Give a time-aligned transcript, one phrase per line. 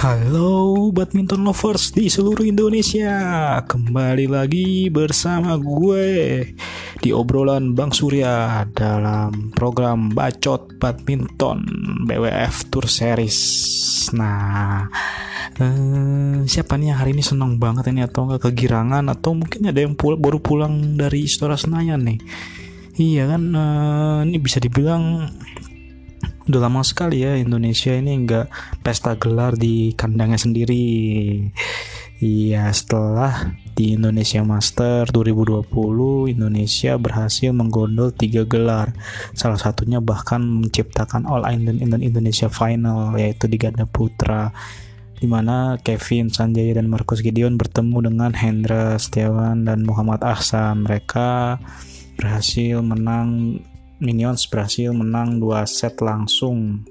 [0.00, 3.20] Halo badminton lovers di seluruh Indonesia
[3.68, 6.40] Kembali lagi bersama gue
[7.04, 11.60] Di obrolan Bang Surya Dalam program Bacot Badminton
[12.08, 13.36] BWF Tour Series.
[14.16, 14.88] Nah
[15.60, 19.84] eh, Siapa nih yang hari ini seneng banget ini Atau nggak kegirangan Atau mungkin ada
[19.84, 22.16] yang pul baru pulang dari Istora Senayan nih?
[22.96, 25.28] Iya kan eh, Ini bisa dibilang
[26.48, 28.46] udah lama sekali ya Indonesia ini nggak
[28.80, 30.86] pesta gelar di kandangnya sendiri.
[32.20, 35.72] Iya, setelah di Indonesia Master 2020,
[36.36, 38.92] Indonesia berhasil menggondol tiga gelar.
[39.32, 44.52] Salah satunya bahkan menciptakan All England Indonesia Final, yaitu di ganda putra
[45.20, 50.88] di mana Kevin Sanjaya dan Marcus Gideon bertemu dengan Hendra Setiawan dan Muhammad Ahsan.
[50.88, 51.60] Mereka
[52.16, 53.60] berhasil menang
[54.00, 56.84] Minions berhasil menang dua set langsung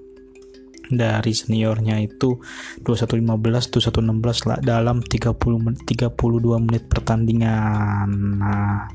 [0.89, 2.41] dari seniornya itu
[2.81, 8.09] 2115 2116 lah dalam 30 32 menit pertandingan.
[8.41, 8.89] Nah,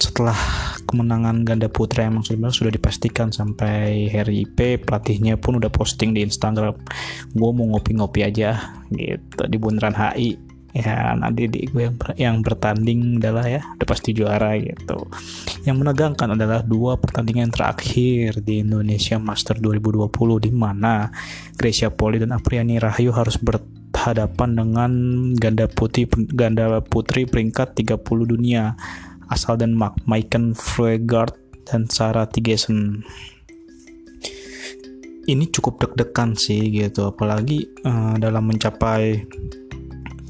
[0.00, 0.36] setelah
[0.88, 6.26] kemenangan ganda putra emang sebenarnya sudah dipastikan sampai Harry IP pelatihnya pun udah posting di
[6.26, 6.74] Instagram
[7.30, 13.18] gue mau ngopi-ngopi aja gitu di bundaran HI ya nanti di gue yang, yang bertanding
[13.18, 15.06] adalah ya udah pasti juara gitu.
[15.66, 21.10] Yang menegangkan adalah dua pertandingan terakhir di Indonesia Master 2020 di mana
[21.58, 24.90] Gracia Poli dan Apriani Rahayu harus berhadapan dengan
[25.34, 28.78] ganda putih ganda putri peringkat 30 dunia
[29.30, 31.34] asal Denmark Maiken Freugard
[31.66, 33.06] dan Sarah Tigesen
[35.30, 39.22] ini cukup deg-degan sih gitu apalagi uh, dalam mencapai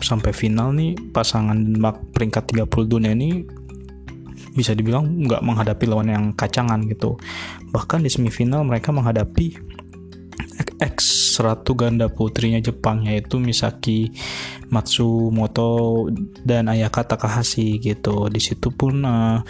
[0.01, 3.45] sampai final nih pasangan Denmark peringkat 30 dunia ini
[4.51, 7.17] bisa dibilang nggak menghadapi lawan yang kacangan gitu.
[7.70, 9.71] Bahkan di semifinal mereka menghadapi
[10.81, 14.12] X ratu ganda putrinya Jepang yaitu Misaki
[14.72, 16.09] Matsumoto
[16.44, 18.33] dan Ayaka Takahashi gitu.
[18.33, 19.44] Di situ pun uh,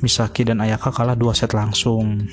[0.00, 2.24] Misaki dan Ayaka kalah dua set langsung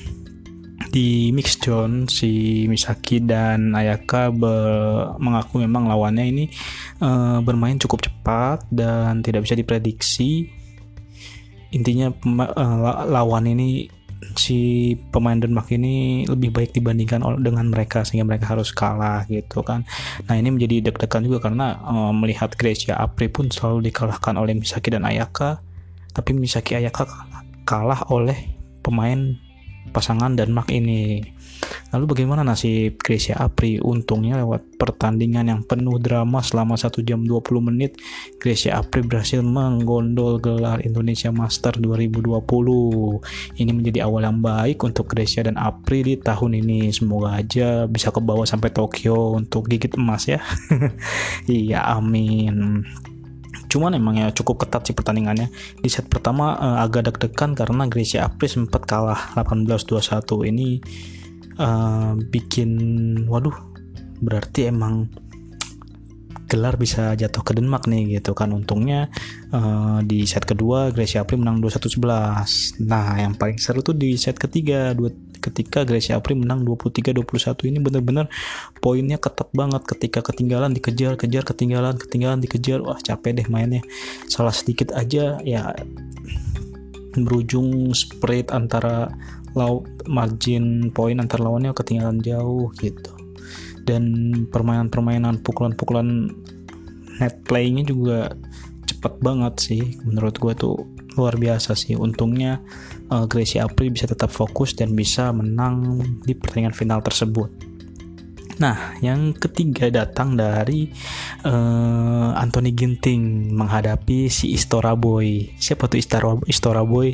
[0.91, 4.31] di mix zone si Misaki dan Ayaka
[5.17, 6.45] mengaku memang lawannya ini
[7.03, 10.49] uh, bermain cukup cepat dan tidak bisa diprediksi
[11.71, 12.11] intinya
[12.55, 13.91] uh, lawan ini
[14.33, 19.85] si pemain Denmark ini lebih baik dibandingkan dengan mereka sehingga mereka harus kalah gitu kan.
[20.25, 24.89] Nah ini menjadi deg-degan juga karena uh, melihat Gracia Apri pun selalu dikalahkan oleh Misaki
[24.89, 25.61] dan Ayaka,
[26.17, 27.05] tapi Misaki Ayaka
[27.67, 29.37] kalah oleh pemain
[29.89, 31.19] pasangan Denmark ini.
[31.95, 33.79] Lalu bagaimana nasib Gracia Apri?
[33.79, 37.95] Untungnya lewat pertandingan yang penuh drama selama 1 jam 20 menit,
[38.37, 42.43] Gracia Apri berhasil menggondol gelar Indonesia Master 2020.
[43.57, 46.91] Ini menjadi awal yang baik untuk Gracia dan Apri di tahun ini.
[46.91, 50.43] Semoga aja bisa ke bawah sampai Tokyo untuk gigit emas ya.
[51.49, 52.83] iya, amin
[53.77, 55.53] cuman emang ya cukup ketat sih pertandingannya.
[55.77, 60.81] Di set pertama uh, agak deg-degan karena Gracia Apri sempat kalah 18-21 ini
[61.61, 62.71] uh, bikin
[63.29, 63.53] waduh
[64.17, 65.05] berarti emang
[66.47, 68.49] gelar bisa jatuh ke Denmark nih gitu kan.
[68.49, 69.13] Untungnya
[69.53, 74.41] uh, di set kedua Gracia Apri menang 21-11 nah yang paling seru tuh di set
[74.41, 74.97] ketiga
[75.47, 78.27] ketika Gracia Apri menang 23-21 ini bener-bener
[78.83, 82.83] poinnya ketat banget ketika ketinggalan dikejar kejar ketinggalan ketinggalan dikejar.
[82.83, 83.81] Wah capek deh mainnya.
[84.27, 85.71] Salah sedikit aja ya
[87.17, 89.09] berujung spread antara
[89.57, 93.13] law margin poin antar lawannya ketinggalan jauh gitu.
[93.87, 94.13] Dan
[94.51, 96.29] permainan-permainan pukulan-pukulan
[97.17, 98.19] net playingnya juga
[98.85, 99.83] cepet banget sih.
[100.03, 100.77] Menurut gue tuh
[101.17, 102.61] luar biasa sih untungnya
[103.09, 107.49] uh, Gracie Apri bisa tetap fokus dan bisa menang di pertandingan final tersebut
[108.57, 110.89] Nah, yang ketiga datang dari
[111.45, 115.53] uh, Anthony Ginting menghadapi si Istora Boy.
[115.61, 117.13] Siapa tuh Istora, Istora Boy?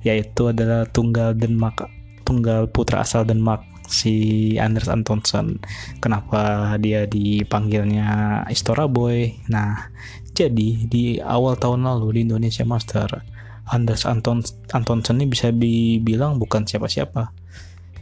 [0.00, 1.92] Yaitu adalah tunggal Denmark,
[2.24, 5.64] tunggal putra asal Denmark si Anders Antonsen
[5.98, 9.88] kenapa dia dipanggilnya Istora Boy nah
[10.36, 13.37] jadi di awal tahun lalu di Indonesia Master
[13.68, 14.40] Anders Anton
[14.72, 17.32] Antonsen ini bisa dibilang bukan siapa-siapa.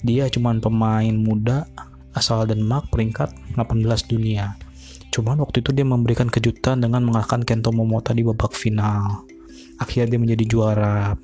[0.06, 1.66] Dia cuma pemain muda
[2.14, 4.54] asal Denmark peringkat 18 dunia.
[5.10, 9.24] Cuman waktu itu dia memberikan kejutan dengan mengalahkan Kento Momota di babak final.
[9.80, 11.16] Akhirnya dia menjadi juara.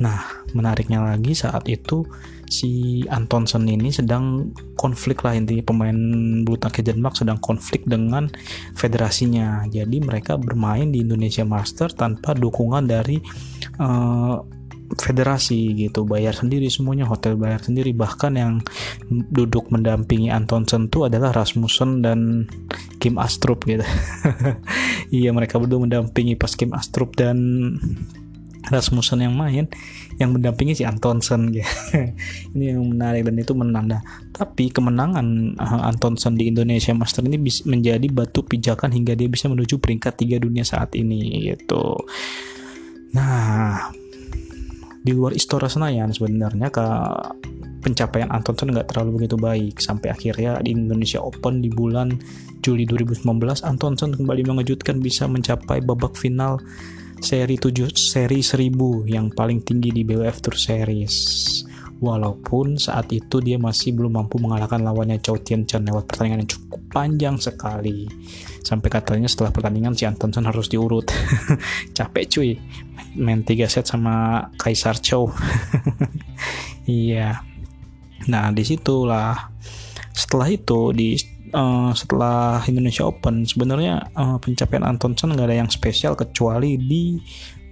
[0.00, 0.20] Nah,
[0.52, 2.02] menariknya lagi saat itu
[2.48, 5.96] si Antonsen ini sedang konflik lah intinya pemain
[6.44, 8.28] bulu tangkis Denmark sedang konflik dengan
[8.76, 9.64] federasinya.
[9.68, 13.20] Jadi mereka bermain di Indonesia Master tanpa dukungan dari
[13.80, 14.36] uh,
[14.92, 16.04] federasi gitu.
[16.04, 17.96] Bayar sendiri semuanya hotel bayar sendiri.
[17.96, 18.60] Bahkan yang
[19.08, 22.48] duduk mendampingi Antonsen tuh adalah Rasmussen dan
[23.00, 23.84] Kim Astrup gitu.
[25.14, 27.38] Iya mereka berdua mendampingi pas Kim Astrup dan
[28.64, 29.68] Rasmussen yang main
[30.16, 31.68] yang mendampingi si Antonsen gitu.
[32.56, 34.00] ini yang menarik dan itu menanda.
[34.32, 39.50] Tapi kemenangan uh, Antonsen di Indonesia Master ini bisa menjadi batu pijakan hingga dia bisa
[39.50, 41.98] menuju peringkat tiga dunia saat ini gitu.
[43.12, 43.92] Nah
[45.04, 46.86] di luar Istora Senayan sebenarnya ke
[47.84, 49.76] pencapaian Antonsen nggak terlalu begitu baik.
[49.76, 52.16] Sampai akhirnya di Indonesia Open di bulan
[52.64, 53.28] Juli 2019
[53.60, 56.56] Antonsen kembali mengejutkan bisa mencapai babak final
[57.24, 61.16] seri 7 seri 1000 yang paling tinggi di BWF Tour Series.
[62.04, 66.52] Walaupun saat itu dia masih belum mampu mengalahkan lawannya Chow Tien Chen lewat pertandingan yang
[66.52, 68.04] cukup panjang sekali.
[68.60, 71.08] Sampai katanya setelah pertandingan si Antonsen harus diurut.
[71.96, 72.60] Capek cuy
[73.16, 75.32] main 3 set sama Kaisar Chow.
[76.84, 77.40] Iya.
[78.28, 79.48] Nah di situlah.
[80.12, 81.16] Setelah itu di
[81.54, 87.16] uh, setelah Indonesia Open sebenarnya uh, pencapaian Antonsen nggak ada yang spesial kecuali di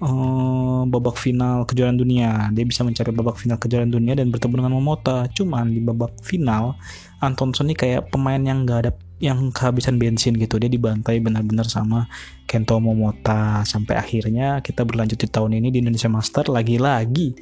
[0.02, 2.49] uh, babak final kejuaraan dunia.
[2.55, 5.26] Dia bisa mencapai babak final kejuaraan dunia dan bertemu dengan Momota.
[5.31, 6.79] Cuman di babak final
[7.23, 8.93] Antonsen ini kayak pemain yang nggak ada
[9.23, 10.58] yang kehabisan bensin gitu.
[10.58, 12.11] Dia dibantai benar-benar sama
[12.46, 13.62] Kento Momota.
[13.62, 16.50] Sampai akhirnya kita berlanjut di tahun ini di Indonesia Master.
[16.50, 17.34] Lagi-lagi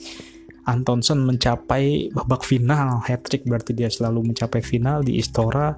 [0.68, 3.00] Antonsen mencapai babak final.
[3.00, 5.72] Hat trick berarti dia selalu mencapai final di Istora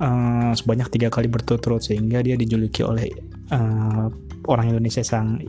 [0.00, 3.10] uh, sebanyak tiga kali berturut-turut sehingga dia dijuluki oleh
[3.52, 4.06] uh,
[4.48, 5.40] orang Indonesia sang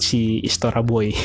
[0.00, 1.12] si Istora Boy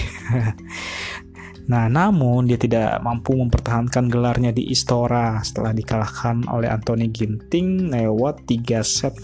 [1.72, 8.44] Nah, namun dia tidak mampu mempertahankan gelarnya di Istora setelah dikalahkan oleh Anthony Ginting lewat
[8.44, 9.16] 3 set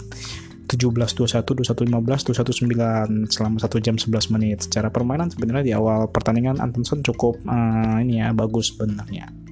[0.68, 4.58] 17-21, 21-15, 21-9 selama 1 jam 11 menit.
[4.68, 9.47] Secara permainan sebenarnya di awal pertandingan Antonsen cukup uh, ini ya bagus sebenarnya.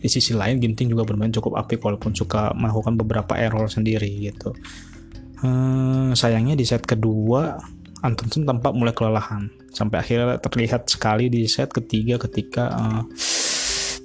[0.00, 4.56] Di sisi lain Ginting juga bermain cukup apik walaupun suka melakukan beberapa error sendiri gitu.
[5.40, 7.56] Uh, sayangnya di set kedua
[8.04, 13.02] Antonsen tampak mulai kelelahan sampai akhirnya terlihat sekali di set ketiga ketika uh,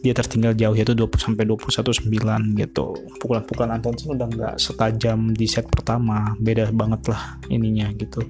[0.06, 2.94] dia tertinggal jauh yaitu 20 sampai 21 9 gitu.
[3.18, 8.22] Pukulan-pukulan Antonsen udah nggak setajam di set pertama, beda banget lah ininya gitu.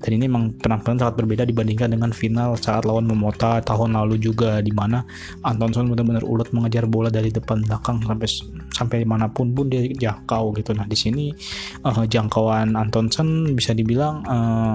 [0.00, 4.64] Dan ini memang penampilan sangat berbeda dibandingkan dengan final saat lawan Momota tahun lalu juga
[4.64, 5.04] di mana
[5.44, 8.28] Antonsen benar-benar ulet mengejar bola dari depan belakang sampai
[8.72, 10.72] sampai mana pun pun dia jangkau gitu.
[10.72, 11.28] Nah, di sini
[11.84, 14.74] uh, jangkauan Antonsen bisa dibilang uh,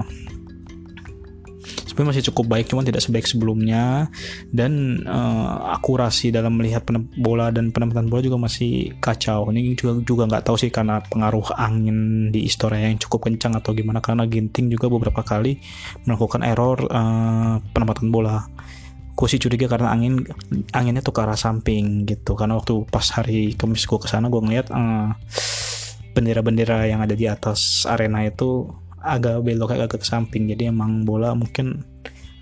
[1.94, 4.10] sebenarnya masih cukup baik cuman tidak sebaik sebelumnya.
[4.50, 6.82] Dan uh, akurasi dalam melihat
[7.14, 9.46] bola dan penempatan bola juga masih kacau.
[9.54, 13.70] Ini juga juga nggak tahu sih karena pengaruh angin di Istora yang cukup kencang atau
[13.70, 15.62] gimana karena Ginting juga beberapa kali
[16.02, 18.42] melakukan error uh, penempatan bola.
[19.14, 20.26] Gue sih curiga karena angin
[20.74, 22.34] anginnya tuh ke arah samping gitu.
[22.34, 25.14] Karena waktu pas hari Kamis gue ke sana gue ngeliat uh,
[26.14, 28.66] bendera-bendera yang ada di atas arena itu
[29.04, 31.84] agak belok agak ke samping jadi emang bola mungkin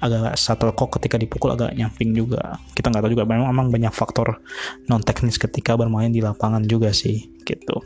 [0.03, 4.43] agak shuttlecock ketika dipukul agak nyamping juga kita nggak tahu juga memang emang banyak faktor
[4.91, 7.79] non teknis ketika bermain di lapangan juga sih gitu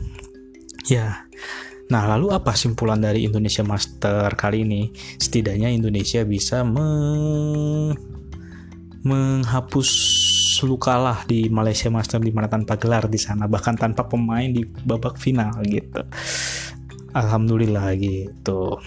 [0.89, 1.27] ya
[1.87, 4.91] Nah, lalu apa simpulan dari Indonesia Master kali ini?
[5.15, 6.87] Setidaknya Indonesia bisa me
[9.07, 9.87] menghapus
[10.67, 14.67] luka lah di Malaysia Master di mana tanpa gelar di sana, bahkan tanpa pemain di
[14.67, 16.03] babak final gitu.
[17.17, 18.77] Alhamdulillah gitu.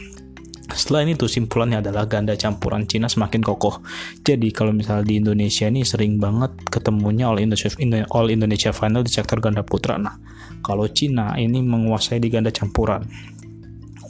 [0.70, 3.82] Setelah ini tuh simpulannya adalah ganda campuran Cina semakin kokoh.
[4.22, 7.74] Jadi kalau misalnya di Indonesia ini sering banget ketemunya All Indonesia,
[8.14, 9.98] All Indonesia Final di sektor ganda putra.
[9.98, 10.14] Nah,
[10.62, 13.02] kalau Cina ini menguasai di ganda campuran.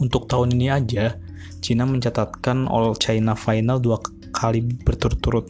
[0.05, 1.17] Untuk tahun ini aja,
[1.65, 3.97] Cina mencatatkan All China Final dua
[4.29, 5.49] kali berturut-turut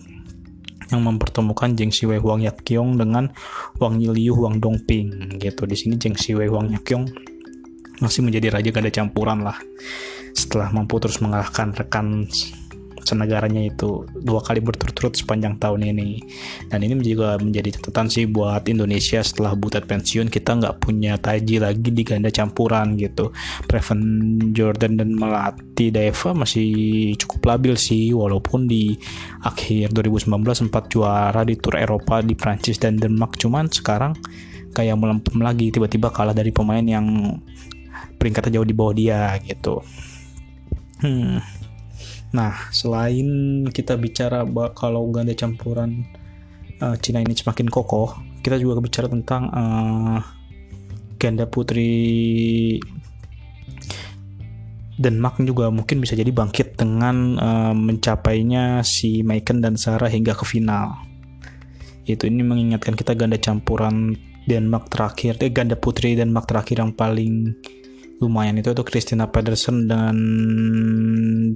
[0.90, 3.30] yang mempertemukan Zheng Xiwei Huang Yaqiong dengan
[3.78, 5.66] Wang Yiliu Huang Dongping gitu.
[5.66, 7.29] Di sini Zheng Xiwei Huang Yaqiong
[8.00, 9.56] masih menjadi raja ganda campuran lah.
[10.32, 12.26] Setelah mampu terus mengalahkan rekan
[13.04, 16.20] senegaranya itu dua kali berturut-turut sepanjang tahun ini.
[16.68, 21.60] Dan ini juga menjadi catatan sih buat Indonesia setelah Butet pensiun kita nggak punya Taji
[21.60, 23.32] lagi di ganda campuran gitu.
[23.66, 24.00] Preven
[24.54, 26.70] Jordan dan Melati Deva masih
[27.18, 28.94] cukup labil sih walaupun di
[29.44, 33.40] akhir 2019 sempat juara di Tour Eropa di Prancis dan Denmark.
[33.40, 34.14] Cuman sekarang
[34.70, 37.36] kayak melempem lagi tiba-tiba kalah dari pemain yang
[38.20, 39.80] peringkatnya jauh di bawah dia gitu.
[41.00, 41.40] Hmm.
[42.36, 44.44] Nah, selain kita bicara
[44.76, 46.04] kalau ganda campuran
[46.84, 50.20] uh, Cina ini semakin kokoh, kita juga bicara tentang uh,
[51.16, 52.76] ganda putri
[55.00, 60.44] Denmark juga mungkin bisa jadi bangkit dengan uh, mencapainya si Maiken dan Sarah hingga ke
[60.44, 60.92] final.
[62.04, 64.12] Itu ini mengingatkan kita ganda campuran
[64.44, 67.56] Denmark terakhir, eh ganda putri Denmark terakhir yang paling
[68.20, 70.16] lumayan itu tuh Christina Pedersen dan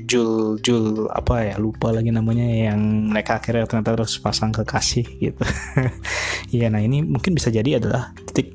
[0.08, 5.44] Jul Jul apa ya lupa lagi namanya yang mereka akhirnya ternyata terus pasang kekasih gitu.
[6.54, 8.54] Iya, nah ini mungkin bisa jadi adalah titik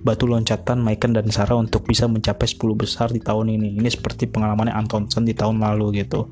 [0.00, 3.76] batu loncatan Maiken dan Sarah untuk bisa mencapai 10 besar di tahun ini.
[3.76, 6.30] Ini seperti pengalamannya Antonsen di tahun lalu gitu.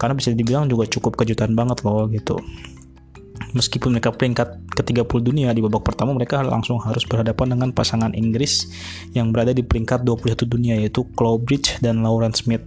[0.00, 2.40] Karena bisa dibilang juga cukup kejutan banget loh gitu.
[3.50, 8.70] Meskipun mereka peringkat ke-30 dunia di babak pertama mereka langsung harus berhadapan dengan pasangan Inggris
[9.12, 12.62] yang berada di peringkat 21 dunia yaitu Clawbridge dan Lauren Smith.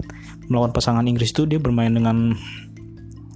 [0.51, 2.35] Melawan pasangan Inggris itu dia bermain dengan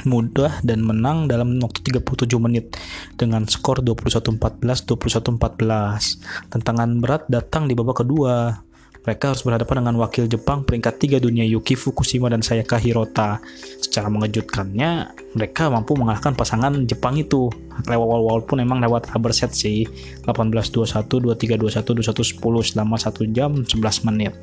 [0.08, 2.80] mudah dan menang dalam waktu 37 menit
[3.20, 6.54] dengan skor 21-14, 21-14.
[6.54, 8.64] Tantangan berat datang di babak kedua.
[9.08, 13.40] Mereka harus berhadapan dengan wakil Jepang peringkat 3 dunia Yuki Fukushima dan Sayaka Hirota.
[13.80, 17.48] Secara mengejutkannya, mereka mampu mengalahkan pasangan Jepang itu.
[17.88, 19.88] Lewat walaupun memang lewat rubber set sih.
[20.28, 24.36] 18-21, 23-21, 21-10 selama 1 jam 11 menit.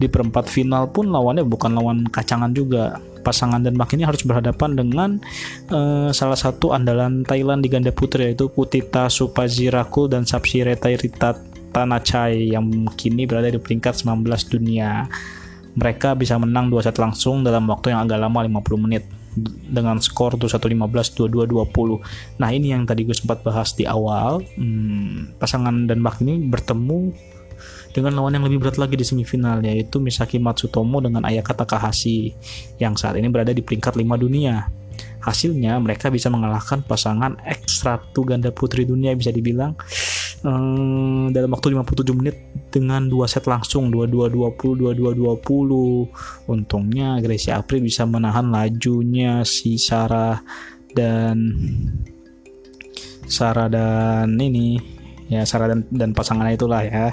[0.00, 5.10] Di perempat final pun lawannya bukan lawan kacangan juga pasangan Denmark ini harus berhadapan dengan
[5.70, 11.38] uh, salah satu andalan Thailand di ganda putri yaitu Putita Supajirakul dan Sapsire Rita
[11.72, 15.08] Tanachai yang kini berada di peringkat 19 dunia.
[15.72, 19.08] Mereka bisa menang dua set langsung dalam waktu yang agak lama 50 menit
[19.72, 22.36] dengan skor 21-15, 22-20.
[22.36, 24.44] Nah ini yang tadi gue sempat bahas di awal.
[24.60, 27.16] Hmm, pasangan Denmark ini bertemu
[27.92, 32.32] dengan lawan yang lebih berat lagi di semifinal yaitu Misaki Matsutomo dengan Ayaka Takahashi
[32.80, 34.68] yang saat ini berada di peringkat 5 dunia.
[35.22, 39.78] Hasilnya mereka bisa mengalahkan pasangan X1 ganda putri dunia bisa dibilang
[40.46, 42.36] um, dalam waktu 57 menit
[42.70, 46.50] dengan dua set langsung 22-20 22-20.
[46.50, 50.42] Untungnya Gracia Apri bisa menahan lajunya si Sarah
[50.92, 51.56] dan
[53.26, 54.76] Sarah dan ini
[55.32, 57.08] ya Sarah dan, dan pasangannya itulah ya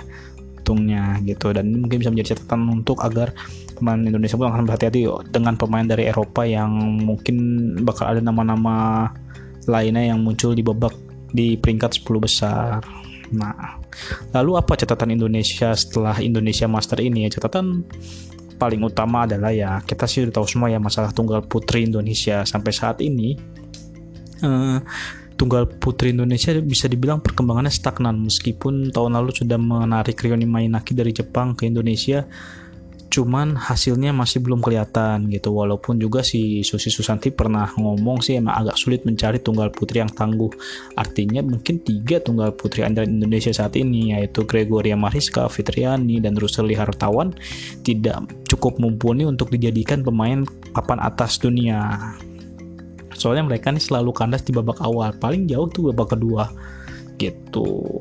[0.69, 3.33] untungnya gitu dan mungkin bisa menjadi catatan untuk agar
[3.74, 5.01] pemain Indonesia pun akan berhati-hati
[5.33, 6.69] dengan pemain dari Eropa yang
[7.01, 9.09] mungkin bakal ada nama-nama
[9.65, 10.93] lainnya yang muncul di babak
[11.33, 12.99] di peringkat 10 besar.
[13.36, 13.77] Nah,
[14.33, 17.29] lalu apa catatan Indonesia setelah Indonesia Master ini?
[17.29, 17.86] Catatan
[18.59, 22.43] paling utama adalah ya kita sih udah tahu semua ya masalah tunggal putri Indonesia.
[22.43, 23.38] Sampai saat ini
[24.41, 24.81] uh,
[25.39, 28.19] tunggal putri Indonesia bisa dibilang perkembangannya stagnan.
[28.27, 32.27] Meskipun tahun lalu sudah menarik Rioni Mainaki dari Jepang ke Indonesia
[33.10, 35.50] cuman hasilnya masih belum kelihatan gitu.
[35.51, 40.13] Walaupun juga si Susi Susanti pernah ngomong sih emang agak sulit mencari tunggal putri yang
[40.13, 40.54] tangguh.
[40.94, 46.78] Artinya mungkin tiga tunggal putri andalan Indonesia saat ini yaitu Gregoria Mariska, Fitriani, dan Ruseli
[46.78, 47.34] Hartawan
[47.82, 51.98] tidak cukup mumpuni untuk dijadikan pemain papan atas dunia.
[53.18, 55.12] Soalnya mereka nih selalu kandas di babak awal.
[55.18, 56.48] Paling jauh tuh babak kedua
[57.20, 58.00] gitu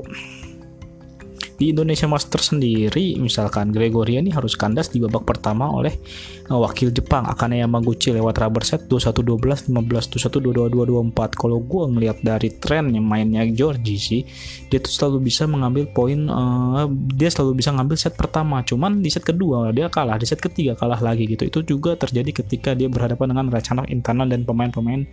[1.59, 5.99] di Indonesia Master sendiri misalkan Gregoria ini harus kandas di babak pertama oleh
[6.49, 10.39] uh, wakil Jepang Akane Yamaguchi lewat rubber set 21-12 15-21
[11.11, 14.23] 22-22-24 kalau gue ngelihat dari tren yang mainnya Georgie sih
[14.71, 16.87] dia tuh selalu bisa mengambil poin uh,
[17.17, 18.61] dia selalu bisa ngambil set pertama.
[18.63, 21.49] Cuman di set kedua dia kalah di set ketiga kalah lagi gitu.
[21.49, 25.09] Itu juga terjadi ketika dia berhadapan dengan Racanok internal dan pemain-pemain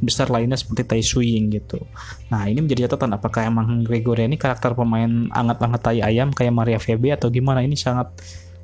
[0.00, 1.82] besar lainnya seperti Tai Suing gitu.
[2.30, 6.78] Nah ini menjadi catatan apakah emang Gregoria ini karakter pemain anget-anget tai ayam kayak Maria
[6.78, 7.66] Febe atau gimana.
[7.66, 8.14] Ini sangat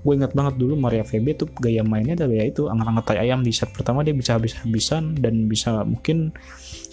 [0.06, 3.42] gue ingat banget dulu Maria Febe tuh gaya mainnya adalah ya itu angkat-angkat tai ayam.
[3.42, 6.30] Di set pertama dia bisa habis-habisan dan bisa mungkin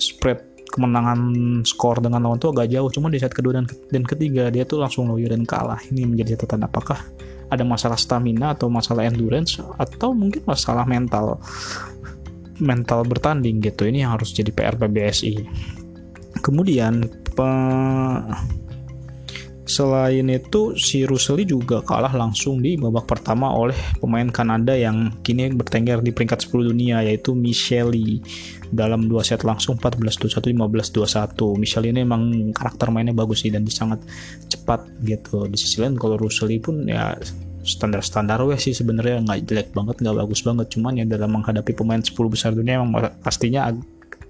[0.01, 0.41] spread
[0.73, 1.21] kemenangan
[1.61, 2.89] skor dengan lawan tuh agak jauh.
[2.89, 5.77] Cuma di set kedua dan, dan ketiga dia tuh langsung loyo dan kalah.
[5.93, 6.97] Ini menjadi catatan apakah
[7.53, 11.37] ada masalah stamina atau masalah endurance atau mungkin masalah mental
[12.57, 13.85] mental bertanding gitu.
[13.85, 15.45] Ini yang harus jadi PR PBSI
[16.43, 17.49] kemudian pe
[19.73, 25.49] Selain itu, si Ruseli juga kalah langsung di babak pertama oleh pemain Kanada yang kini
[25.49, 28.21] bertengger di peringkat 10 dunia yaitu Michelle
[28.69, 31.57] dalam dua set langsung 14-21, 15-21.
[31.57, 34.05] Michelle ini emang karakter mainnya bagus sih dan sangat
[34.45, 35.49] cepat gitu.
[35.49, 37.17] Di sisi lain kalau Ruseli pun ya
[37.65, 42.03] standar-standar weh sih sebenarnya nggak jelek banget nggak bagus banget cuman ya dalam menghadapi pemain
[42.03, 42.91] 10 besar dunia emang
[43.23, 43.71] pastinya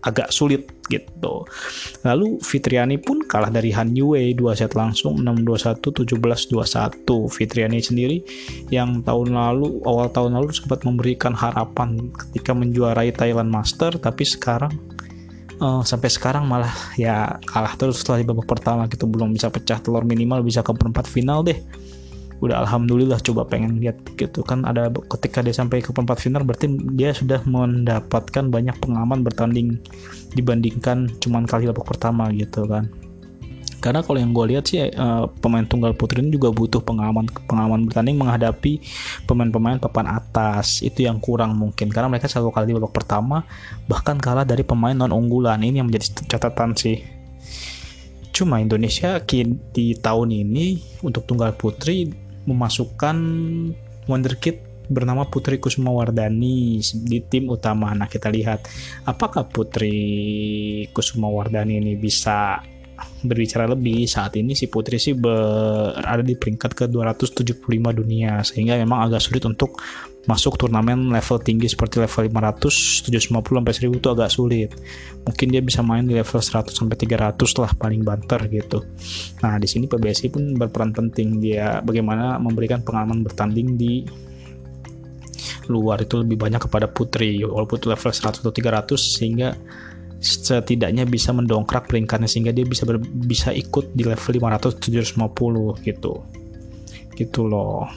[0.04, 1.48] agak sulit gitu.
[2.04, 7.08] Lalu Fitriani pun kalah dari Han Yue 2 set langsung 6-21 17-21.
[7.32, 8.18] Fitriani sendiri
[8.68, 14.76] yang tahun lalu awal tahun lalu sempat memberikan harapan ketika menjuarai Thailand Master tapi sekarang
[15.64, 19.80] uh, sampai sekarang malah ya kalah terus setelah di babak pertama gitu belum bisa pecah
[19.80, 21.58] telur minimal bisa ke perempat final deh
[22.44, 24.68] udah alhamdulillah coba pengen lihat gitu kan.
[24.68, 29.80] Ada ketika dia sampai ke perempat final berarti dia sudah mendapatkan banyak pengalaman bertanding
[30.36, 32.92] dibandingkan cuman kali babak pertama gitu kan.
[33.84, 37.84] Karena kalau yang gue lihat sih uh, pemain tunggal putri ini juga butuh pengalaman pengalaman
[37.84, 38.80] bertanding menghadapi
[39.28, 40.80] pemain-pemain papan atas.
[40.80, 43.44] Itu yang kurang mungkin karena mereka selalu kali di babak pertama
[43.92, 47.04] bahkan kalah dari pemain non unggulan ini yang menjadi catatan sih.
[48.32, 52.08] Cuma Indonesia di tahun ini untuk tunggal putri
[52.48, 53.18] memasukkan
[54.08, 57.96] wonderkid bernama Putri Kusuma Wardani di tim utama.
[57.96, 58.68] Nah, kita lihat
[59.08, 59.96] apakah Putri
[60.92, 62.60] Kusuma Wardani ini bisa
[63.24, 67.64] berbicara lebih saat ini si Putri sih berada di peringkat ke 275
[67.96, 69.80] dunia sehingga memang agak sulit untuk
[70.24, 74.70] masuk turnamen level tinggi seperti level 500, 750 sampai 1000 itu agak sulit.
[75.28, 78.88] Mungkin dia bisa main di level 100 sampai 300 lah paling banter gitu.
[79.44, 84.08] Nah, di sini PBSI pun berperan penting dia bagaimana memberikan pengalaman bertanding di
[85.68, 89.56] luar itu lebih banyak kepada putri walaupun itu level 100 atau 300 sehingga
[90.24, 96.14] setidaknya bisa mendongkrak peringkatnya sehingga dia bisa bisa ikut di level 500 750 gitu
[97.16, 97.88] gitu loh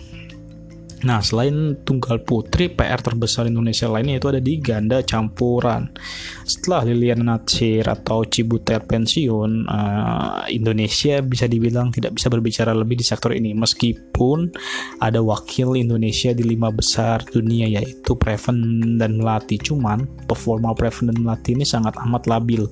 [1.05, 5.93] Nah, selain tunggal putri, PR terbesar Indonesia lainnya itu ada di ganda campuran.
[6.49, 13.05] Setelah Liliana Natsir atau Cibutet pensiun, uh, Indonesia bisa dibilang tidak bisa berbicara lebih di
[13.05, 13.53] sektor ini.
[13.53, 14.49] Meskipun
[14.97, 19.61] ada wakil Indonesia di lima besar dunia yaitu Preven dan Melati.
[19.61, 22.65] Cuman performa Preven dan Melati ini sangat amat labil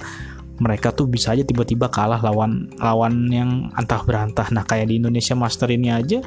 [0.54, 4.47] mereka tuh bisa aja tiba-tiba kalah lawan lawan yang antah berantah.
[4.54, 6.23] Nah kayak di Indonesia Master ini aja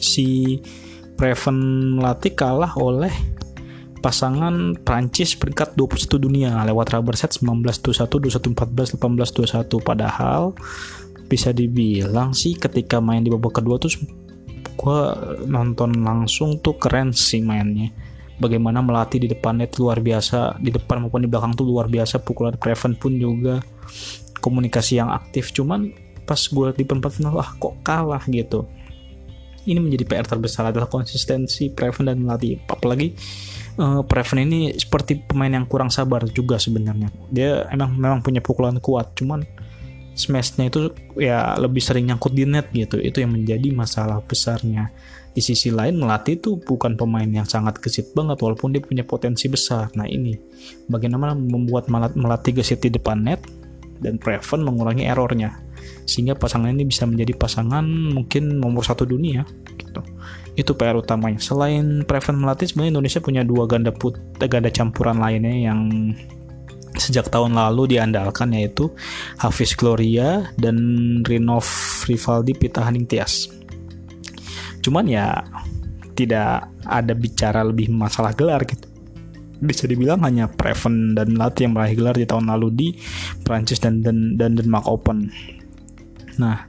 [0.00, 0.58] si
[1.14, 1.56] Preven
[2.00, 3.12] Melati kalah oleh
[4.00, 10.56] pasangan Prancis peringkat 21 dunia lewat rubber set 19-21, 21-14, 18-21 padahal
[11.28, 13.92] bisa dibilang sih ketika main di babak kedua tuh
[14.80, 15.00] gue
[15.46, 17.92] nonton langsung tuh keren sih mainnya.
[18.40, 22.24] Bagaimana melatih di depan net luar biasa di depan maupun di belakang tuh luar biasa
[22.24, 23.60] pukulan Preven pun juga
[24.40, 25.52] komunikasi yang aktif.
[25.52, 25.92] Cuman
[26.24, 28.24] pas gue di perempat final ah kok kalah?
[28.32, 28.64] gitu
[29.68, 32.60] ini menjadi PR terbesar adalah konsistensi Preven dan melatih.
[32.64, 33.12] Apalagi
[33.76, 37.12] uh, Preven ini seperti pemain yang kurang sabar juga sebenarnya.
[37.28, 39.44] Dia emang memang punya pukulan kuat cuman
[40.16, 42.96] smashnya itu ya lebih sering nyangkut di net gitu.
[43.00, 44.88] Itu yang menjadi masalah besarnya.
[45.30, 49.46] Di sisi lain melatih itu bukan pemain yang sangat gesit banget walaupun dia punya potensi
[49.46, 49.92] besar.
[49.94, 50.34] Nah ini
[50.90, 51.86] bagaimana membuat
[52.18, 53.38] melatih gesit di depan net
[54.00, 55.69] dan Preven mengurangi errornya
[56.10, 59.46] sehingga pasangan ini bisa menjadi pasangan mungkin nomor satu dunia
[59.78, 60.02] gitu.
[60.58, 61.38] Itu PR utamanya.
[61.38, 66.10] Selain Preven melatih sebenarnya Indonesia punya dua ganda put ganda campuran lainnya yang
[66.98, 68.90] sejak tahun lalu diandalkan yaitu
[69.38, 70.76] Hafiz Gloria dan
[71.22, 71.64] Rinov
[72.10, 73.46] Rivaldi Pita Haning Tias
[74.80, 75.44] cuman ya
[76.16, 78.88] tidak ada bicara lebih masalah gelar gitu.
[79.60, 82.88] Bisa dibilang hanya Preven dan Lat yang meraih gelar di tahun lalu di
[83.44, 85.28] Prancis dan dan, dan Denmark Open.
[86.40, 86.64] Nah,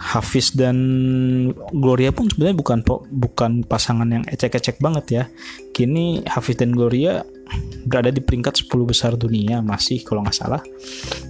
[0.00, 0.76] Hafiz dan
[1.76, 2.78] Gloria pun sebenarnya bukan
[3.12, 5.24] bukan pasangan yang ecek-ecek banget ya.
[5.76, 7.20] Kini Hafiz dan Gloria
[7.84, 10.62] berada di peringkat 10 besar dunia masih kalau nggak salah.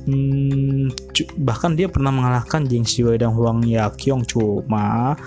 [0.06, 0.94] Hmm,
[1.42, 5.18] bahkan dia pernah mengalahkan Jing Xiwei dan Huang Yaqiong cuma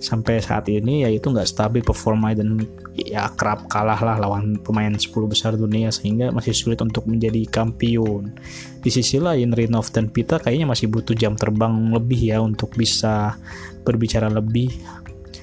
[0.00, 2.64] sampai saat ini yaitu nggak stabil performa dan
[2.98, 8.34] ya kerap kalah lah lawan pemain 10 besar dunia sehingga masih sulit untuk menjadi kampion.
[8.82, 13.38] Di sisi lain Rinov dan Pita kayaknya masih butuh jam terbang lebih ya untuk bisa
[13.86, 14.74] berbicara lebih.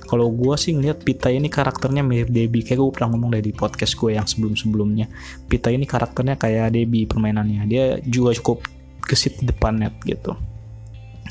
[0.07, 3.95] Kalau gue sih ngeliat Pita ini karakternya mirip Debbie kayak gue pernah ngomong dari podcast
[3.99, 5.11] gue yang sebelum-sebelumnya.
[5.51, 7.67] Pita ini karakternya kayak Debbie permainannya.
[7.67, 8.63] Dia juga cukup
[9.03, 10.35] gesit di depan net gitu.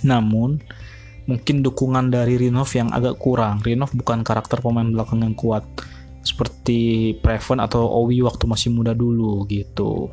[0.04, 0.60] Namun
[1.24, 3.64] mungkin dukungan dari Rinov yang agak kurang.
[3.64, 5.64] Rinov bukan karakter pemain belakang yang kuat
[6.26, 10.10] seperti Preven atau Owi waktu masih muda dulu gitu.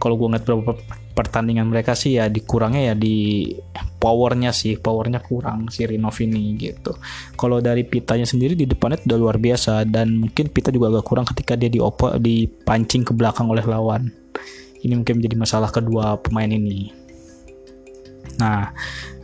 [0.00, 0.78] Kalau gue ngeliat beberapa
[1.12, 3.50] pertandingan mereka sih ya dikurangnya ya di
[3.98, 6.94] powernya sih, powernya kurang si Rinov ini gitu.
[7.34, 11.26] Kalau dari Pitanya sendiri di depannya udah luar biasa dan mungkin Pita juga agak kurang
[11.26, 14.08] ketika dia diopo dipancing ke belakang oleh lawan.
[14.78, 16.94] Ini mungkin menjadi masalah kedua pemain ini.
[18.38, 18.70] Nah,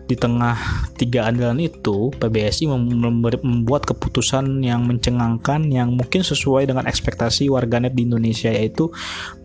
[0.04, 0.56] di tengah
[1.00, 8.04] tiga andalan itu, PBSI membuat keputusan yang mencengangkan yang mungkin sesuai dengan ekspektasi warganet di
[8.04, 8.92] Indonesia yaitu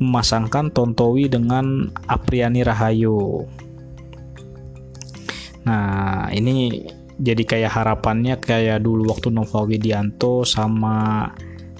[0.03, 3.47] memasangkan Tontowi dengan Apriani Rahayu.
[5.63, 6.87] Nah, ini
[7.19, 11.27] jadi kayak harapannya kayak dulu waktu Nova Widianto sama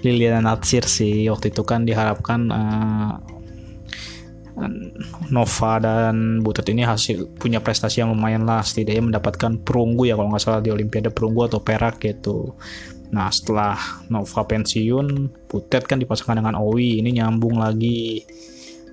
[0.04, 3.14] Liliana Natsir sih waktu itu kan diharapkan uh,
[5.30, 8.66] Nova dan Butet ini hasil punya prestasi yang lumayan lah.
[8.66, 12.58] Setidaknya mendapatkan perunggu ya kalau nggak salah di Olimpiade perunggu atau perak gitu.
[13.10, 13.78] Nah setelah
[14.10, 17.02] Nova pensiun Butet kan dipasangkan dengan Owi.
[17.02, 18.24] Ini nyambung lagi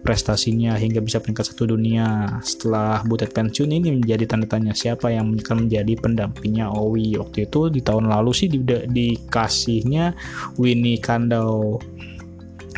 [0.06, 2.38] prestasinya hingga bisa peringkat satu dunia.
[2.40, 7.18] Setelah Butet pensiun ini menjadi tanda tanya siapa yang akan menjadi pendampingnya Owi.
[7.18, 10.14] Waktu itu di tahun lalu sih di, dikasihnya
[10.56, 11.82] Winnie Kandau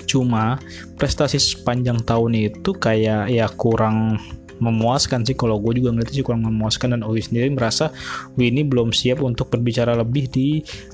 [0.08, 0.56] cuma
[0.96, 4.16] prestasi sepanjang tahun itu kayak ya kurang
[4.58, 5.38] memuaskan sih.
[5.38, 6.98] Kalau gue juga ngeliat sih kurang memuaskan.
[6.98, 7.94] Dan Owi sendiri merasa
[8.34, 10.48] Winnie belum siap untuk berbicara lebih di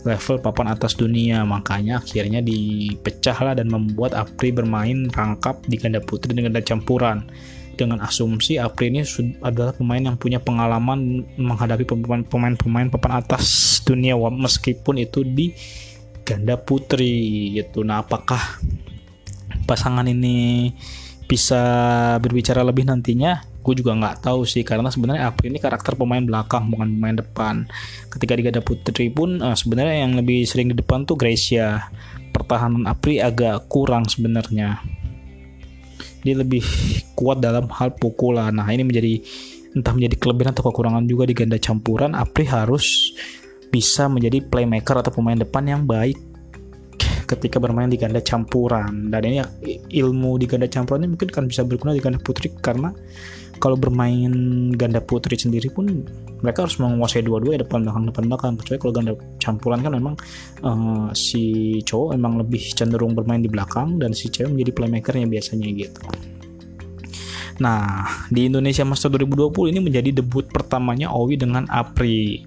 [0.05, 1.43] level papan atas dunia.
[1.45, 7.27] Makanya akhirnya dipecah lah dan membuat Apri bermain rangkap di ganda putri dengan ganda campuran.
[7.75, 9.03] Dengan asumsi Apri ini
[9.43, 11.83] adalah pemain yang punya pengalaman menghadapi
[12.31, 15.51] pemain-pemain papan atas dunia meskipun itu di
[16.23, 17.83] ganda putri gitu.
[17.83, 18.63] Nah apakah
[19.65, 20.71] pasangan ini
[21.25, 21.63] bisa
[22.21, 24.61] berbicara lebih nantinya gue juga nggak tahu sih.
[24.61, 27.65] Karena sebenarnya April ini karakter pemain belakang bukan pemain depan.
[28.13, 31.89] Ketika di ganda putri pun uh, sebenarnya yang lebih sering di depan tuh Gracia.
[32.35, 34.85] Pertahanan April agak kurang sebenarnya.
[36.21, 36.61] Dia lebih
[37.17, 38.53] kuat dalam hal pukulan.
[38.53, 39.23] Nah ini menjadi
[39.75, 42.13] entah menjadi kelebihan atau kekurangan juga di ganda campuran.
[42.13, 43.17] April harus
[43.73, 46.34] bisa menjadi playmaker atau pemain depan yang baik
[47.25, 49.09] ketika bermain di ganda campuran.
[49.11, 49.39] Dan ini
[49.91, 52.93] ilmu di ganda campuran ini mungkin kan bisa berguna di ganda putri karena
[53.63, 54.33] kalau bermain
[54.75, 55.87] ganda putri sendiri pun
[56.43, 58.51] mereka harus menguasai dua-dua ya depan belakang depan belakang.
[58.61, 60.15] Kecuali kalau ganda campuran kan memang
[60.67, 65.69] uh, si cowok emang lebih cenderung bermain di belakang dan si cewek menjadi playmakernya biasanya
[65.73, 66.03] gitu.
[67.63, 72.43] Nah, di Indonesia Master 2020 ini menjadi debut pertamanya Owi dengan Apri.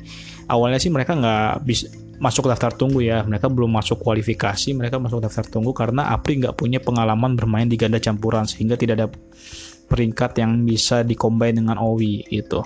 [0.52, 3.22] Awalnya sih mereka nggak bisa masuk daftar tunggu ya.
[3.26, 7.78] Mereka belum masuk kualifikasi mereka masuk daftar tunggu karena Apri nggak punya pengalaman bermain di
[7.78, 9.08] ganda campuran sehingga tidak ada
[9.88, 12.60] peringkat yang bisa dikombin dengan Owi itu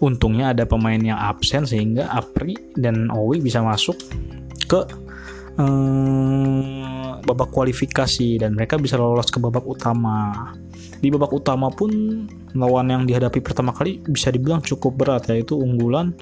[0.00, 4.00] untungnya ada pemain yang absen sehingga Apri dan Owi bisa masuk
[4.64, 4.80] ke
[5.60, 10.50] eh, babak kualifikasi dan mereka bisa lolos ke babak utama.
[11.00, 11.92] Di babak utama pun
[12.56, 16.16] lawan yang dihadapi pertama kali bisa dibilang cukup berat yaitu unggulan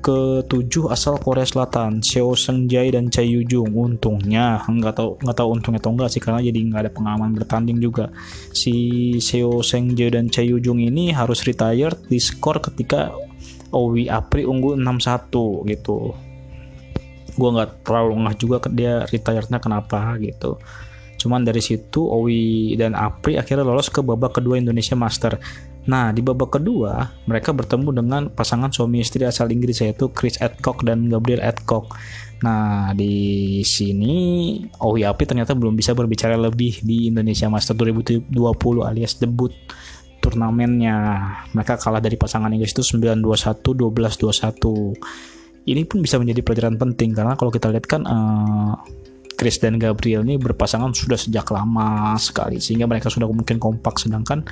[0.00, 3.74] ketujuh asal Korea Selatan, Seo Seung Jae dan Chai Yu Jung.
[3.74, 7.78] Untungnya nggak tahu nggak tahu untungnya atau enggak sih karena jadi nggak ada pengalaman bertanding
[7.82, 8.10] juga.
[8.54, 8.74] Si
[9.18, 13.10] Seo Seung Jae dan Chai Yu Jung ini harus retired di skor ketika
[13.74, 16.16] Owi Apri unggul 6-1 gitu.
[17.38, 20.56] Gue nggak terlalu ngah juga ke dia retirednya kenapa gitu.
[21.18, 25.36] Cuman dari situ Owi dan Apri akhirnya lolos ke babak kedua Indonesia Master
[25.88, 30.84] Nah, di babak kedua, mereka bertemu dengan pasangan suami istri asal Inggris yaitu Chris Adcock
[30.84, 31.96] dan Gabriel Adcock.
[32.44, 34.14] Nah, di sini
[34.84, 38.28] Owi Api ternyata belum bisa berbicara lebih di Indonesia Master 2020
[38.84, 39.50] alias debut
[40.20, 40.96] turnamennya.
[41.56, 44.92] Mereka kalah dari pasangan Inggris itu 9-21, 12-21.
[45.68, 48.76] Ini pun bisa menjadi pelajaran penting karena kalau kita lihat kan uh,
[49.38, 54.42] Chris dan Gabriel ini berpasangan sudah sejak lama sekali sehingga mereka sudah mungkin kompak sedangkan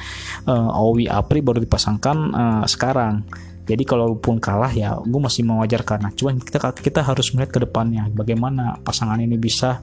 [0.47, 3.27] uh, Owi Apri baru dipasangkan uh, sekarang.
[3.67, 8.07] Jadi kalaupun kalah ya gue masih mewajarkan nah, cuman kita kita harus melihat ke depannya
[8.15, 9.83] bagaimana pasangan ini bisa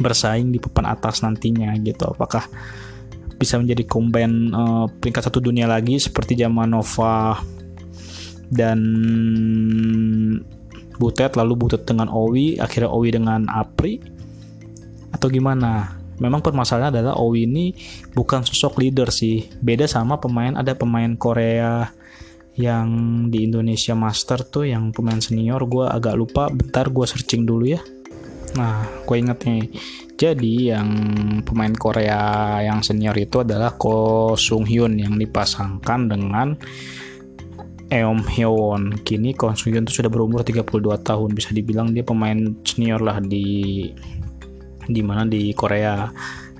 [0.00, 2.16] bersaing di papan atas nantinya gitu.
[2.16, 2.48] Apakah
[3.36, 7.36] bisa menjadi combine uh, peringkat satu dunia lagi seperti zaman Nova
[8.48, 8.80] dan
[10.96, 14.00] Butet lalu Butet dengan Owi akhirnya Owi dengan Apri
[15.12, 15.96] atau gimana?
[16.16, 17.76] Memang permasalahan adalah Owi ini
[18.16, 19.44] bukan sosok leader sih.
[19.60, 21.92] Beda sama pemain ada pemain Korea
[22.56, 22.88] yang
[23.28, 25.60] di Indonesia Master tuh yang pemain senior.
[25.68, 27.80] Gue agak lupa bentar gue searching dulu ya.
[28.56, 29.64] Nah gue inget nih.
[30.16, 30.88] Jadi yang
[31.44, 36.56] pemain Korea yang senior itu adalah Ko Sung Hyun yang dipasangkan dengan
[37.90, 39.02] Eom Hyewon.
[39.06, 40.66] Kini Kwon Soo itu sudah berumur 32
[41.02, 41.30] tahun.
[41.34, 43.88] Bisa dibilang dia pemain senior lah di
[44.86, 46.06] di mana di Korea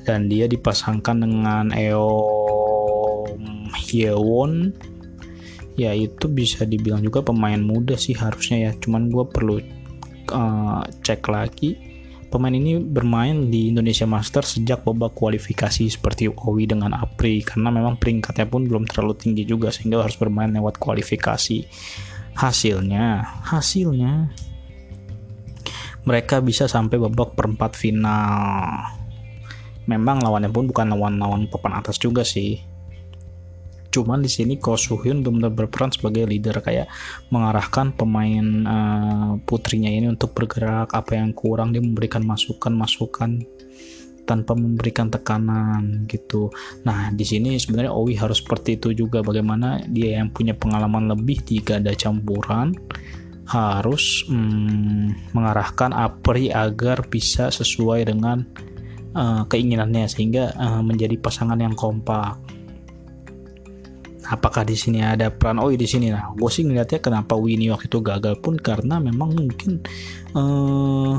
[0.06, 4.70] dan dia dipasangkan dengan Eom Hyewon
[5.76, 9.56] ya itu bisa dibilang juga pemain muda sih harusnya ya cuman gue perlu
[10.32, 11.76] uh, cek lagi
[12.36, 17.96] Pemain ini bermain di Indonesia Master sejak babak kualifikasi seperti Owi dengan Apri karena memang
[17.96, 21.64] peringkatnya pun belum terlalu tinggi juga sehingga harus bermain lewat kualifikasi.
[22.36, 24.28] Hasilnya, hasilnya
[26.04, 28.84] mereka bisa sampai babak perempat final.
[29.88, 32.75] Memang lawannya pun bukan lawan-lawan papan atas juga sih
[33.96, 36.92] cuman di sini Ko Suhyun benar berperan sebagai leader kayak
[37.32, 43.40] mengarahkan pemain uh, putrinya ini untuk bergerak apa yang kurang dia memberikan masukan-masukan
[44.26, 46.50] tanpa memberikan tekanan gitu.
[46.82, 51.46] Nah, di sini sebenarnya Owi harus seperti itu juga bagaimana dia yang punya pengalaman lebih
[51.46, 52.74] di ganda campuran
[53.46, 58.42] harus hmm, mengarahkan Apri agar bisa sesuai dengan
[59.14, 62.36] uh, keinginannya sehingga uh, menjadi pasangan yang kompak.
[64.26, 65.62] Apakah di sini ada peran?
[65.62, 66.10] Oi di sini?
[66.10, 69.78] Nah, gue sih ngeliatnya kenapa Winnie waktu itu gagal pun karena memang mungkin
[70.34, 71.14] uh,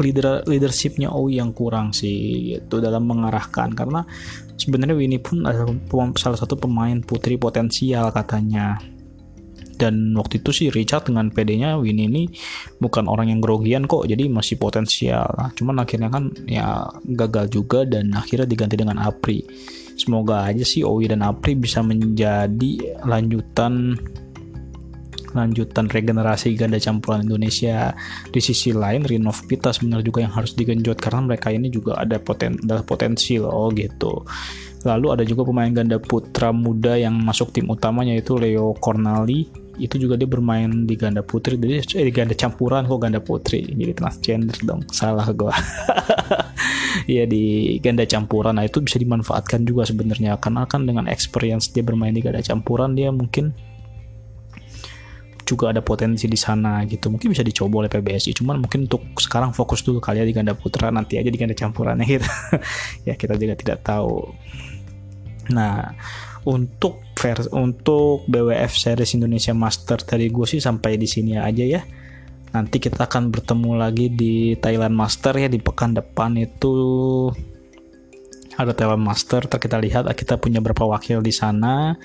[0.00, 3.76] leader leadershipnya Oi yang kurang sih itu dalam mengarahkan.
[3.76, 4.00] Karena
[4.56, 5.76] sebenarnya Winnie pun adalah
[6.16, 8.80] salah satu pemain putri potensial katanya.
[9.74, 12.30] Dan waktu itu sih Richard dengan PD-nya Win ini
[12.78, 15.26] bukan orang yang grogian kok jadi masih potensial.
[15.34, 19.42] Nah, cuman akhirnya kan ya gagal juga dan akhirnya diganti dengan Apri
[19.94, 23.98] semoga aja sih Owi dan Apri bisa menjadi lanjutan
[25.34, 27.92] lanjutan regenerasi ganda campuran Indonesia.
[28.30, 32.22] Di sisi lain Rinov Pita sebenarnya juga yang harus digenjot karena mereka ini juga ada
[32.22, 34.22] poten adalah potensi loh gitu.
[34.86, 39.98] Lalu ada juga pemain ganda putra muda yang masuk tim utamanya yaitu Leo Cornali itu
[39.98, 41.58] juga dia bermain di ganda putri.
[41.58, 43.66] Jadi eh, di ganda campuran kok ganda putri.
[43.66, 44.86] Jadi transgender dong.
[44.90, 45.54] Salah gua.
[47.04, 48.56] Ya di ganda campuran.
[48.56, 50.40] Nah itu bisa dimanfaatkan juga sebenarnya.
[50.40, 53.52] Karena kan dengan experience dia bermain di ganda campuran dia mungkin
[55.44, 57.12] juga ada potensi di sana gitu.
[57.12, 60.56] Mungkin bisa dicoba oleh PBSI cuman mungkin untuk sekarang fokus dulu kali ya di ganda
[60.56, 60.88] putra.
[60.88, 62.30] Nanti aja di ganda campurannya gitu.
[63.10, 64.32] Ya kita juga tidak tahu.
[65.52, 65.92] Nah
[66.44, 71.82] untuk vers untuk BWF Series Indonesia Master dari gue sih sampai di sini aja ya.
[72.54, 76.74] Nanti kita akan bertemu lagi di Thailand Master ya di pekan depan itu
[78.54, 79.48] ada Thailand Master.
[79.50, 81.96] Ntar kita lihat kita punya berapa wakil di sana.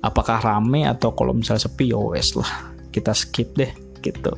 [0.00, 2.72] Apakah rame atau kalau misalnya sepi ya wes lah.
[2.88, 4.32] Kita skip deh gitu.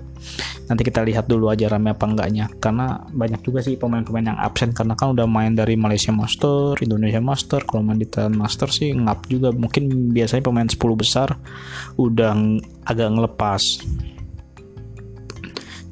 [0.68, 2.46] Nanti kita lihat dulu aja rame apa enggaknya.
[2.62, 4.70] Karena banyak juga sih pemain-pemain yang absen.
[4.70, 7.64] Karena kan udah main dari Malaysia Master Indonesia Master.
[7.66, 9.50] Kalau main di Thailand Master sih ngap juga.
[9.50, 11.34] Mungkin biasanya pemain 10 besar
[11.98, 12.32] udah
[12.86, 13.62] agak ngelepas.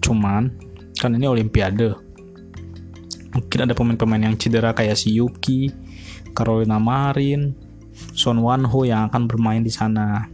[0.01, 0.51] Cuman
[0.99, 1.97] kan ini Olimpiade.
[3.31, 5.71] Mungkin ada pemain-pemain yang cedera kayak si Yuki
[6.35, 7.55] Carolina Marin
[8.15, 10.27] Son Wan Ho yang akan bermain di sana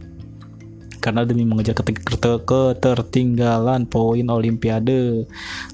[1.07, 5.23] karena demi mengejar ketertinggalan poin Olimpiade.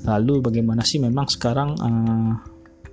[0.06, 2.38] Lalu bagaimana sih memang sekarang uh,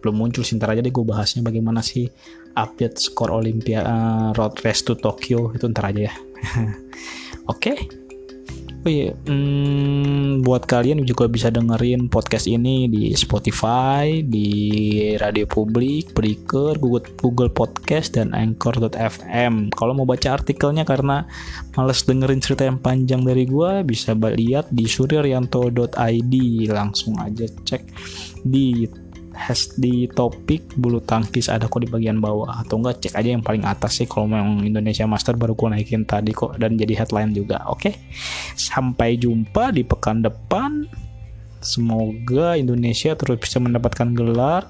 [0.00, 2.08] belum muncul sih ntar aja deh gue bahasnya bagaimana sih
[2.56, 6.14] update skor Olimpiade uh, road race to Tokyo itu ntar aja ya.
[7.52, 7.76] Oke.
[7.76, 7.99] okay
[8.80, 14.48] Oh iya, hmm, buat kalian juga bisa dengerin podcast ini di Spotify, di
[15.20, 16.80] Radio Publik, Breaker,
[17.20, 19.68] Google, Podcast, dan Anchor.fm.
[19.76, 21.28] Kalau mau baca artikelnya karena
[21.76, 26.34] males dengerin cerita yang panjang dari gue, bisa lihat di suryaryanto.id.
[26.72, 27.84] Langsung aja cek
[28.48, 28.88] di
[29.40, 32.60] has di topik bulu tangkis ada kok di bagian bawah.
[32.60, 34.06] Atau enggak cek aja yang paling atas sih.
[34.06, 37.64] Kalau memang Indonesia Master baru gue naikin tadi kok dan jadi headline juga.
[37.72, 37.94] Oke okay?
[38.54, 40.84] sampai jumpa di pekan depan.
[41.60, 44.68] Semoga Indonesia terus bisa mendapatkan gelar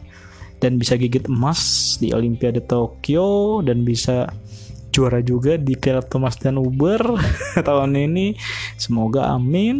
[0.62, 4.26] dan bisa gigit emas di Olimpiade Tokyo dan bisa
[4.90, 7.14] juara juga di Piala Thomas dan Uber
[7.66, 8.34] tahun ini.
[8.74, 9.78] Semoga amin.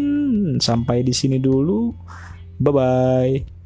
[0.62, 1.90] Sampai di sini dulu.
[2.60, 3.59] Bye bye